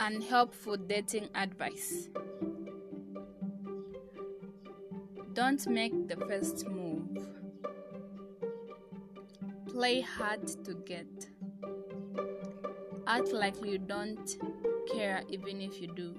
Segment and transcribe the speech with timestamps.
[0.00, 2.08] Unhelpful dating advice.
[5.32, 7.18] Don't make the first move.
[9.66, 11.28] Play hard to get.
[13.08, 14.36] Act like you don't
[14.92, 16.14] care even if you do.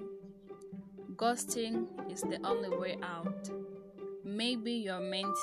[1.16, 3.48] Ghosting is the only way out.
[4.24, 5.36] Maybe you're meant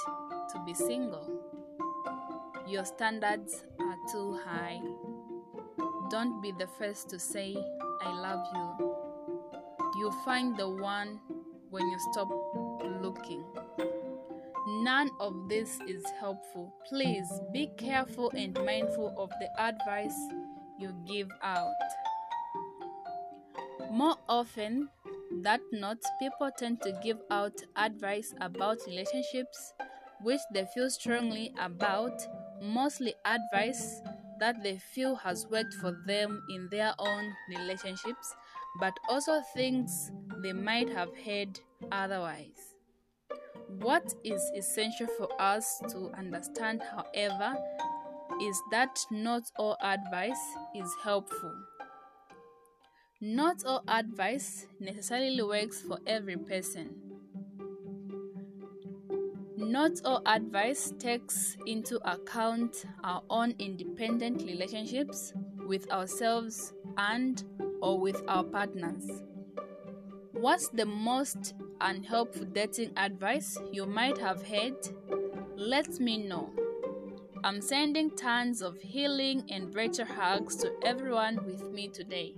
[0.52, 1.42] to be single.
[2.68, 4.80] Your standards are too high.
[6.10, 7.58] Don't be the first to say,
[8.02, 8.96] I love you.
[10.00, 11.20] You'll find the one
[11.70, 12.30] when you stop
[13.02, 13.44] looking.
[14.84, 16.74] None of this is helpful.
[16.88, 20.16] Please be careful and mindful of the advice
[20.80, 21.74] you give out.
[23.92, 24.90] More often
[25.42, 29.74] than not, people tend to give out advice about relationships
[30.22, 32.22] which they feel strongly about,
[32.62, 34.02] mostly advice
[34.40, 38.36] that they feel has worked for them in their own relationships,
[38.80, 40.12] but also things
[40.44, 41.60] they might have heard
[41.92, 42.76] otherwise.
[43.70, 47.58] What is essential for us to understand, however,
[48.42, 50.40] is that not all advice
[50.76, 51.54] is helpful.
[53.20, 57.07] Not all advice necessarily works for every person.
[59.58, 65.34] Not all advice takes into account our own independent relationships
[65.66, 67.44] with ourselves and
[67.82, 69.24] or with our partners.
[70.32, 74.78] What's the most unhelpful dating advice you might have heard?
[75.56, 76.54] Let me know.
[77.44, 82.36] I'm sending tons of healing and virtual hugs to everyone with me today.